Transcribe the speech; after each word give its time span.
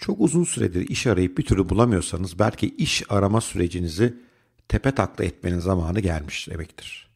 Çok 0.00 0.20
uzun 0.20 0.44
süredir 0.44 0.88
iş 0.88 1.06
arayıp 1.06 1.38
bir 1.38 1.44
türlü 1.44 1.68
bulamıyorsanız 1.68 2.38
belki 2.38 2.74
iş 2.76 3.02
arama 3.08 3.40
sürecinizi 3.40 4.14
tepe 4.68 4.92
takla 4.92 5.24
etmenin 5.24 5.58
zamanı 5.58 6.00
gelmiş 6.00 6.48
demektir. 6.50 7.10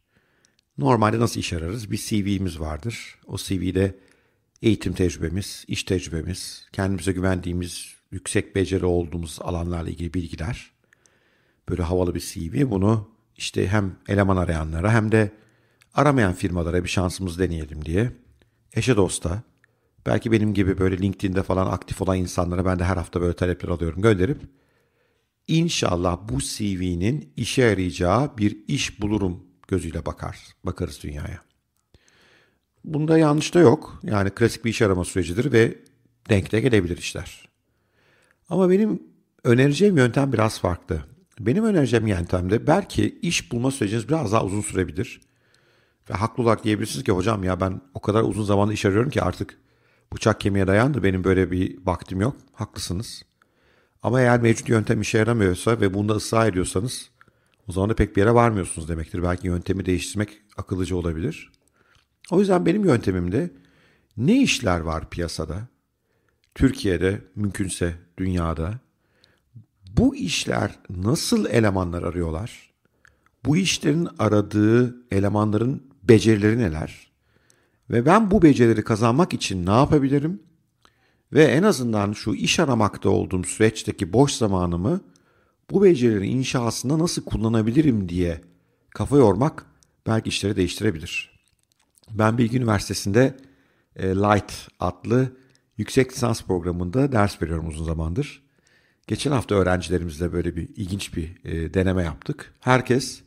Normalde 0.78 1.20
nasıl 1.20 1.40
iş 1.40 1.52
ararız? 1.52 1.90
Bir 1.90 1.96
CV'miz 1.96 2.60
vardır. 2.60 3.18
O 3.26 3.36
CV'de 3.36 3.98
eğitim 4.62 4.92
tecrübemiz, 4.92 5.64
iş 5.68 5.84
tecrübemiz, 5.84 6.66
kendimize 6.72 7.12
güvendiğimiz, 7.12 7.94
yüksek 8.10 8.56
beceri 8.56 8.84
olduğumuz 8.84 9.38
alanlarla 9.40 9.90
ilgili 9.90 10.14
bilgiler. 10.14 10.70
Böyle 11.68 11.82
havalı 11.82 12.14
bir 12.14 12.20
CV. 12.20 12.70
Bunu 12.70 13.08
işte 13.36 13.68
hem 13.68 13.96
eleman 14.08 14.36
arayanlara 14.36 14.92
hem 14.92 15.12
de 15.12 15.32
aramayan 15.94 16.34
firmalara 16.34 16.84
bir 16.84 16.88
şansımız 16.88 17.38
deneyelim 17.38 17.84
diye 17.84 18.12
eşe 18.74 18.96
dosta 18.96 19.42
belki 20.06 20.32
benim 20.32 20.54
gibi 20.54 20.78
böyle 20.78 20.98
LinkedIn'de 20.98 21.42
falan 21.42 21.66
aktif 21.66 22.02
olan 22.02 22.18
insanlara 22.18 22.64
ben 22.64 22.78
de 22.78 22.84
her 22.84 22.96
hafta 22.96 23.20
böyle 23.20 23.36
talepler 23.36 23.68
alıyorum 23.68 24.02
gönderip 24.02 24.38
inşallah 25.48 26.18
bu 26.28 26.40
CV'nin 26.40 27.32
işe 27.36 27.62
yarayacağı 27.62 28.38
bir 28.38 28.58
iş 28.68 29.00
bulurum 29.00 29.46
gözüyle 29.68 30.06
bakar, 30.06 30.38
bakarız 30.64 31.02
dünyaya. 31.02 31.42
Bunda 32.84 33.18
yanlış 33.18 33.54
da 33.54 33.60
yok. 33.60 34.00
Yani 34.02 34.30
klasik 34.30 34.64
bir 34.64 34.70
iş 34.70 34.82
arama 34.82 35.04
sürecidir 35.04 35.52
ve 35.52 35.78
denkte 36.30 36.60
gelebilir 36.60 36.96
işler. 36.96 37.48
Ama 38.48 38.70
benim 38.70 39.02
önereceğim 39.44 39.96
yöntem 39.96 40.32
biraz 40.32 40.60
farklı. 40.60 41.04
Benim 41.40 41.64
önereceğim 41.64 42.06
yöntemde 42.06 42.66
belki 42.66 43.18
iş 43.22 43.52
bulma 43.52 43.70
süreciniz 43.70 44.08
biraz 44.08 44.32
daha 44.32 44.44
uzun 44.44 44.60
sürebilir. 44.60 45.20
Ve 46.10 46.14
haklı 46.14 46.42
olarak 46.42 46.64
diyebilirsiniz 46.64 47.04
ki 47.04 47.12
hocam 47.12 47.44
ya 47.44 47.60
ben 47.60 47.80
o 47.94 48.00
kadar 48.00 48.22
uzun 48.22 48.44
zamanda 48.44 48.72
iş 48.72 48.84
arıyorum 48.84 49.10
ki 49.10 49.22
artık 49.22 49.58
bıçak 50.14 50.40
kemiğe 50.40 50.66
dayandı 50.66 51.02
benim 51.02 51.24
böyle 51.24 51.50
bir 51.50 51.78
vaktim 51.86 52.20
yok. 52.20 52.36
Haklısınız. 52.52 53.22
Ama 54.02 54.20
eğer 54.20 54.40
mevcut 54.40 54.68
yöntem 54.68 55.00
işe 55.00 55.18
yaramıyorsa 55.18 55.80
ve 55.80 55.94
bunda 55.94 56.12
ısrar 56.12 56.48
ediyorsanız 56.48 57.10
o 57.68 57.72
zaman 57.72 57.90
da 57.90 57.94
pek 57.94 58.16
bir 58.16 58.20
yere 58.20 58.34
varmıyorsunuz 58.34 58.88
demektir. 58.88 59.22
Belki 59.22 59.46
yöntemi 59.46 59.86
değiştirmek 59.86 60.42
akıllıca 60.56 60.96
olabilir. 60.96 61.52
O 62.30 62.40
yüzden 62.40 62.66
benim 62.66 62.84
yöntemimde 62.84 63.50
ne 64.16 64.42
işler 64.42 64.80
var 64.80 65.10
piyasada? 65.10 65.68
Türkiye'de, 66.54 67.20
mümkünse 67.36 67.94
dünyada. 68.18 68.78
Bu 69.96 70.16
işler 70.16 70.78
nasıl 70.90 71.46
elemanlar 71.46 72.02
arıyorlar? 72.02 72.70
Bu 73.44 73.56
işlerin 73.56 74.08
aradığı 74.18 74.96
elemanların 75.10 75.82
becerileri 76.02 76.58
neler? 76.58 77.13
Ve 77.90 78.06
ben 78.06 78.30
bu 78.30 78.42
becerileri 78.42 78.84
kazanmak 78.84 79.34
için 79.34 79.66
ne 79.66 79.70
yapabilirim? 79.70 80.42
Ve 81.32 81.44
en 81.44 81.62
azından 81.62 82.12
şu 82.12 82.34
iş 82.34 82.60
aramakta 82.60 83.08
olduğum 83.08 83.44
süreçteki 83.44 84.12
boş 84.12 84.32
zamanımı 84.32 85.00
bu 85.70 85.82
becerilerin 85.82 86.30
inşasında 86.38 86.98
nasıl 86.98 87.24
kullanabilirim 87.24 88.08
diye 88.08 88.40
kafa 88.90 89.16
yormak 89.16 89.66
belki 90.06 90.28
işleri 90.28 90.56
değiştirebilir. 90.56 91.40
Ben 92.10 92.38
Bilgi 92.38 92.56
Üniversitesi'nde 92.58 93.36
e, 93.96 94.08
Light 94.08 94.52
adlı 94.80 95.36
yüksek 95.76 96.12
lisans 96.12 96.42
programında 96.42 97.12
ders 97.12 97.42
veriyorum 97.42 97.68
uzun 97.68 97.84
zamandır. 97.84 98.42
Geçen 99.06 99.30
hafta 99.30 99.54
öğrencilerimizle 99.54 100.32
böyle 100.32 100.56
bir 100.56 100.68
ilginç 100.76 101.16
bir 101.16 101.44
e, 101.44 101.74
deneme 101.74 102.02
yaptık. 102.02 102.54
Herkes 102.60 103.22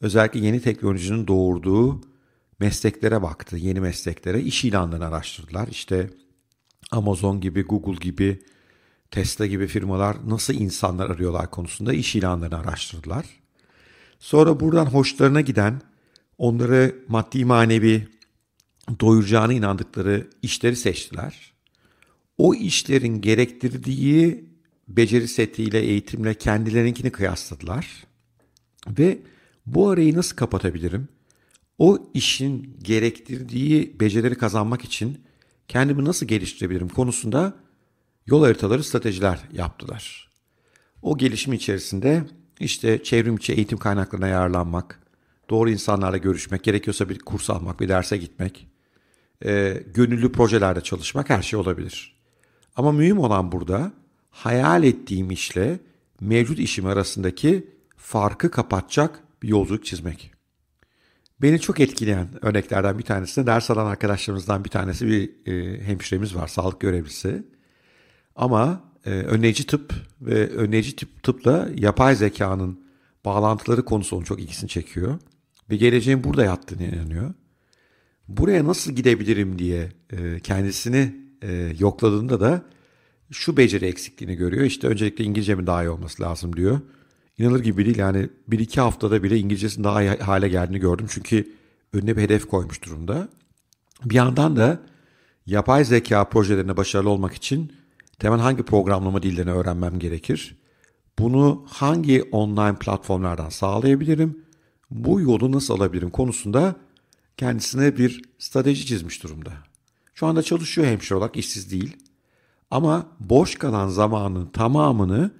özellikle 0.00 0.40
yeni 0.40 0.60
teknolojinin 0.60 1.26
doğurduğu 1.26 2.00
mesleklere 2.60 3.22
baktı, 3.22 3.56
yeni 3.56 3.80
mesleklere, 3.80 4.42
iş 4.42 4.64
ilanlarını 4.64 5.06
araştırdılar. 5.06 5.68
İşte 5.68 6.10
Amazon 6.90 7.40
gibi, 7.40 7.62
Google 7.62 7.98
gibi, 8.00 8.42
Tesla 9.10 9.46
gibi 9.46 9.66
firmalar 9.66 10.16
nasıl 10.26 10.54
insanlar 10.54 11.10
arıyorlar 11.10 11.50
konusunda 11.50 11.92
iş 11.92 12.16
ilanlarını 12.16 12.58
araştırdılar. 12.58 13.26
Sonra 14.18 14.60
buradan 14.60 14.86
hoşlarına 14.86 15.40
giden, 15.40 15.82
onları 16.38 16.96
maddi 17.08 17.44
manevi 17.44 18.08
doyuracağına 19.00 19.52
inandıkları 19.52 20.30
işleri 20.42 20.76
seçtiler. 20.76 21.52
O 22.38 22.54
işlerin 22.54 23.20
gerektirdiği 23.20 24.44
beceri 24.88 25.28
setiyle, 25.28 25.80
eğitimle 25.80 26.34
kendilerinkini 26.34 27.10
kıyasladılar. 27.10 28.04
Ve 28.98 29.18
bu 29.66 29.88
arayı 29.88 30.16
nasıl 30.16 30.36
kapatabilirim? 30.36 31.08
O 31.82 32.10
işin 32.14 32.76
gerektirdiği 32.82 34.00
becerileri 34.00 34.34
kazanmak 34.34 34.84
için 34.84 35.20
kendimi 35.68 36.04
nasıl 36.04 36.26
geliştirebilirim 36.26 36.88
konusunda 36.88 37.54
yol 38.26 38.42
haritaları, 38.44 38.84
stratejiler 38.84 39.40
yaptılar. 39.52 40.30
O 41.02 41.18
gelişim 41.18 41.52
içerisinde 41.52 42.24
işte 42.60 43.02
çevrim 43.02 43.36
içi 43.36 43.52
eğitim 43.52 43.78
kaynaklarına 43.78 44.26
yararlanmak, 44.28 45.02
doğru 45.50 45.70
insanlarla 45.70 46.16
görüşmek, 46.16 46.64
gerekiyorsa 46.64 47.08
bir 47.08 47.18
kurs 47.18 47.50
almak, 47.50 47.80
bir 47.80 47.88
derse 47.88 48.16
gitmek, 48.16 48.68
e, 49.44 49.82
gönüllü 49.94 50.32
projelerde 50.32 50.80
çalışmak 50.80 51.30
her 51.30 51.42
şey 51.42 51.58
olabilir. 51.58 52.16
Ama 52.76 52.92
mühim 52.92 53.18
olan 53.18 53.52
burada 53.52 53.92
hayal 54.30 54.84
ettiğim 54.84 55.30
işle 55.30 55.80
mevcut 56.20 56.58
işim 56.58 56.86
arasındaki 56.86 57.66
farkı 57.96 58.50
kapatacak 58.50 59.22
bir 59.42 59.48
yolculuk 59.48 59.84
çizmek. 59.84 60.31
Beni 61.42 61.60
çok 61.60 61.80
etkileyen 61.80 62.28
örneklerden 62.42 62.98
bir 62.98 63.02
tanesi 63.02 63.42
de 63.42 63.46
ders 63.46 63.70
alan 63.70 63.86
arkadaşlarımızdan 63.86 64.64
bir 64.64 64.70
tanesi 64.70 65.06
bir 65.06 65.30
e, 65.46 65.82
hemşiremiz 65.84 66.34
var, 66.34 66.48
sağlık 66.48 66.80
görevlisi. 66.80 67.42
Ama 68.36 68.84
e, 69.06 69.10
önleyici 69.10 69.66
tıp 69.66 69.94
ve 70.20 70.48
önleyici 70.48 70.96
tıp, 70.96 71.22
tıpla 71.22 71.68
yapay 71.76 72.16
zekanın 72.16 72.84
bağlantıları 73.24 73.84
konusu 73.84 74.16
onun 74.16 74.24
çok 74.24 74.40
ilgisini 74.40 74.68
çekiyor. 74.68 75.18
Ve 75.70 75.76
geleceğin 75.76 76.24
burada 76.24 76.44
yattığını 76.44 76.82
inanıyor. 76.82 77.34
Buraya 78.28 78.64
nasıl 78.64 78.92
gidebilirim 78.92 79.58
diye 79.58 79.92
e, 80.10 80.40
kendisini 80.40 81.14
e, 81.42 81.72
yokladığında 81.78 82.40
da 82.40 82.62
şu 83.30 83.56
beceri 83.56 83.86
eksikliğini 83.86 84.36
görüyor. 84.36 84.64
İşte 84.64 84.86
öncelikle 84.86 85.24
İngilizcemin 85.24 85.66
daha 85.66 85.84
iyi 85.84 85.88
olması 85.88 86.22
lazım 86.22 86.56
diyor. 86.56 86.80
İnanılır 87.38 87.60
gibi 87.60 87.84
değil 87.84 87.98
yani 87.98 88.28
bir 88.48 88.58
iki 88.58 88.80
haftada 88.80 89.22
bile 89.22 89.38
İngilizcesinin 89.38 89.84
daha 89.84 90.02
iyi 90.02 90.10
hale 90.10 90.48
geldiğini 90.48 90.78
gördüm. 90.78 91.06
Çünkü 91.10 91.52
önüne 91.92 92.16
bir 92.16 92.22
hedef 92.22 92.48
koymuş 92.48 92.84
durumda. 92.84 93.28
Bir 94.04 94.14
yandan 94.14 94.56
da 94.56 94.80
yapay 95.46 95.84
zeka 95.84 96.24
projelerine 96.24 96.76
başarılı 96.76 97.10
olmak 97.10 97.34
için 97.34 97.72
temel 98.18 98.40
hangi 98.40 98.62
programlama 98.62 99.22
dillerini 99.22 99.52
öğrenmem 99.52 99.98
gerekir? 99.98 100.56
Bunu 101.18 101.64
hangi 101.68 102.22
online 102.22 102.76
platformlardan 102.78 103.48
sağlayabilirim? 103.48 104.44
Bu 104.90 105.20
yolu 105.20 105.52
nasıl 105.52 105.74
alabilirim 105.74 106.10
konusunda 106.10 106.76
kendisine 107.36 107.96
bir 107.96 108.22
strateji 108.38 108.86
çizmiş 108.86 109.22
durumda. 109.22 109.52
Şu 110.14 110.26
anda 110.26 110.42
çalışıyor 110.42 110.86
hemşire 110.86 111.14
olarak 111.18 111.36
işsiz 111.36 111.70
değil. 111.70 111.96
Ama 112.70 113.06
boş 113.20 113.54
kalan 113.54 113.88
zamanın 113.88 114.46
tamamını 114.46 115.30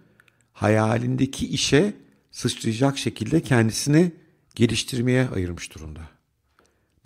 hayalindeki 0.53 1.47
işe 1.47 1.95
sıçrayacak 2.31 2.99
şekilde 2.99 3.41
kendisini 3.41 4.13
geliştirmeye 4.55 5.29
ayırmış 5.29 5.75
durumda. 5.75 6.01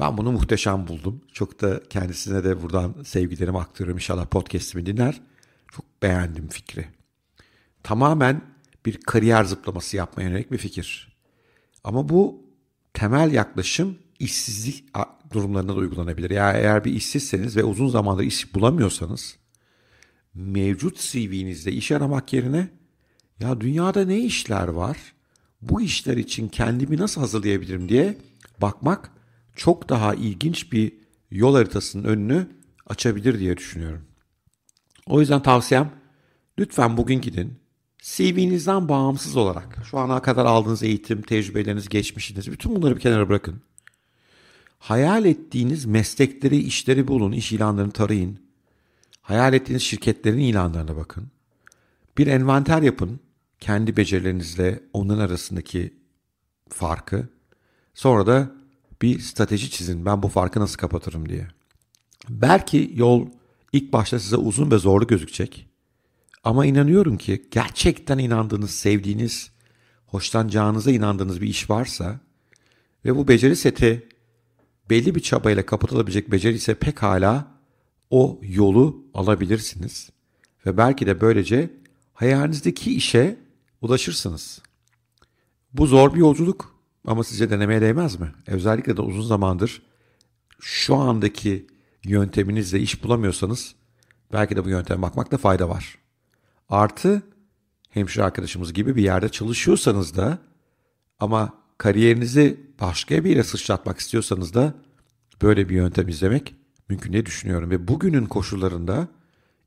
Ben 0.00 0.16
bunu 0.16 0.32
muhteşem 0.32 0.88
buldum. 0.88 1.20
Çok 1.32 1.60
da 1.60 1.82
kendisine 1.88 2.44
de 2.44 2.62
buradan 2.62 3.02
sevgilerimi 3.04 3.58
aktarıyorum. 3.58 3.96
İnşallah 3.96 4.26
podcast'imi 4.26 4.86
dinler. 4.86 5.20
Çok 5.72 6.02
beğendim 6.02 6.48
fikri. 6.48 6.86
Tamamen 7.82 8.42
bir 8.86 9.00
kariyer 9.00 9.44
zıplaması 9.44 9.96
yapmaya 9.96 10.28
yönelik 10.28 10.52
bir 10.52 10.58
fikir. 10.58 11.16
Ama 11.84 12.08
bu 12.08 12.44
temel 12.92 13.32
yaklaşım 13.32 13.98
işsizlik 14.18 14.84
durumlarında 15.32 15.72
da 15.72 15.76
uygulanabilir. 15.76 16.30
Yani 16.30 16.58
eğer 16.58 16.84
bir 16.84 16.92
işsizseniz 16.92 17.56
ve 17.56 17.64
uzun 17.64 17.88
zamandır 17.88 18.22
iş 18.22 18.54
bulamıyorsanız 18.54 19.36
mevcut 20.34 20.98
CV'nizde 20.98 21.72
iş 21.72 21.92
aramak 21.92 22.32
yerine 22.32 22.68
ya 23.40 23.60
dünyada 23.60 24.04
ne 24.04 24.18
işler 24.18 24.68
var? 24.68 24.96
Bu 25.62 25.80
işler 25.80 26.16
için 26.16 26.48
kendimi 26.48 26.96
nasıl 26.96 27.20
hazırlayabilirim 27.20 27.88
diye 27.88 28.18
bakmak 28.60 29.10
çok 29.56 29.88
daha 29.88 30.14
ilginç 30.14 30.72
bir 30.72 30.92
yol 31.30 31.54
haritasının 31.54 32.04
önünü 32.04 32.48
açabilir 32.86 33.38
diye 33.38 33.56
düşünüyorum. 33.56 34.04
O 35.06 35.20
yüzden 35.20 35.42
tavsiyem 35.42 35.92
lütfen 36.58 36.96
bugün 36.96 37.20
gidin. 37.20 37.58
CV'nizden 38.02 38.88
bağımsız 38.88 39.36
olarak 39.36 39.76
şu 39.90 39.98
ana 39.98 40.22
kadar 40.22 40.44
aldığınız 40.44 40.82
eğitim, 40.82 41.22
tecrübeleriniz, 41.22 41.88
geçmişiniz 41.88 42.52
bütün 42.52 42.76
bunları 42.76 42.96
bir 42.96 43.00
kenara 43.00 43.28
bırakın. 43.28 43.62
Hayal 44.78 45.24
ettiğiniz 45.24 45.84
meslekleri, 45.84 46.56
işleri 46.56 47.08
bulun, 47.08 47.32
iş 47.32 47.52
ilanlarını 47.52 47.92
tarayın. 47.92 48.38
Hayal 49.22 49.54
ettiğiniz 49.54 49.82
şirketlerin 49.82 50.38
ilanlarına 50.38 50.96
bakın. 50.96 51.26
Bir 52.18 52.26
envanter 52.26 52.82
yapın 52.82 53.20
kendi 53.60 53.96
becerilerinizle 53.96 54.82
onların 54.92 55.20
arasındaki 55.20 55.94
farkı. 56.68 57.28
Sonra 57.94 58.26
da 58.26 58.50
bir 59.02 59.18
strateji 59.18 59.70
çizin. 59.70 60.06
Ben 60.06 60.22
bu 60.22 60.28
farkı 60.28 60.60
nasıl 60.60 60.76
kapatırım 60.76 61.28
diye. 61.28 61.48
Belki 62.28 62.92
yol 62.94 63.26
ilk 63.72 63.92
başta 63.92 64.18
size 64.18 64.36
uzun 64.36 64.70
ve 64.70 64.78
zorlu 64.78 65.06
gözükecek. 65.06 65.68
Ama 66.44 66.66
inanıyorum 66.66 67.16
ki 67.16 67.48
gerçekten 67.50 68.18
inandığınız, 68.18 68.70
sevdiğiniz, 68.70 69.50
hoşlanacağınıza 70.06 70.90
inandığınız 70.90 71.40
bir 71.40 71.48
iş 71.48 71.70
varsa 71.70 72.20
ve 73.04 73.16
bu 73.16 73.28
beceri 73.28 73.56
seti 73.56 74.08
belli 74.90 75.14
bir 75.14 75.20
çabayla 75.20 75.66
kapatılabilecek 75.66 76.32
beceri 76.32 76.54
ise 76.54 76.74
pekala 76.74 77.56
o 78.10 78.40
yolu 78.42 79.04
alabilirsiniz. 79.14 80.10
Ve 80.66 80.76
belki 80.76 81.06
de 81.06 81.20
böylece 81.20 81.70
hayalinizdeki 82.14 82.96
işe 82.96 83.45
ulaşırsınız. 83.86 84.62
Bu 85.72 85.86
zor 85.86 86.14
bir 86.14 86.18
yolculuk 86.18 86.74
ama 87.06 87.24
sizce 87.24 87.50
denemeye 87.50 87.80
değmez 87.80 88.20
mi? 88.20 88.32
Özellikle 88.46 88.96
de 88.96 89.02
uzun 89.02 89.22
zamandır 89.22 89.82
şu 90.60 90.96
andaki 90.96 91.66
yönteminizle 92.04 92.80
iş 92.80 93.04
bulamıyorsanız 93.04 93.74
belki 94.32 94.56
de 94.56 94.64
bu 94.64 94.68
yönteme 94.68 95.02
bakmakta 95.02 95.36
fayda 95.36 95.68
var. 95.68 95.98
Artı 96.68 97.22
hemşire 97.90 98.24
arkadaşımız 98.24 98.72
gibi 98.72 98.96
bir 98.96 99.02
yerde 99.02 99.28
çalışıyorsanız 99.28 100.16
da 100.16 100.38
ama 101.20 101.52
kariyerinizi 101.78 102.60
başka 102.80 103.24
bir 103.24 103.30
yere 103.30 103.44
sıçratmak 103.44 103.98
istiyorsanız 103.98 104.54
da 104.54 104.74
böyle 105.42 105.68
bir 105.68 105.74
yöntem 105.74 106.08
izlemek 106.08 106.54
mümkün 106.88 107.12
diye 107.12 107.26
düşünüyorum. 107.26 107.70
Ve 107.70 107.88
bugünün 107.88 108.26
koşullarında 108.26 109.08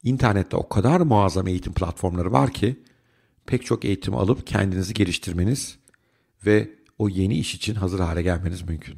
internette 0.04 0.56
o 0.56 0.70
kadar 0.70 1.02
muazzam 1.02 1.48
eğitim 1.48 1.74
platformları 1.74 2.32
var 2.32 2.54
ki 2.54 2.84
pek 3.50 3.66
çok 3.66 3.86
eğitim 3.86 4.16
alıp 4.16 4.48
kendinizi 4.48 4.94
geliştirmeniz 4.94 5.78
ve 6.46 6.70
o 6.98 7.10
yeni 7.10 7.38
iş 7.38 7.56
için 7.56 7.76
hazır 7.76 8.00
hale 8.00 8.22
gelmeniz 8.22 8.62
mümkün. 8.62 8.98